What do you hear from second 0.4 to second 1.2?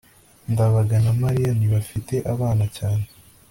ndabaga na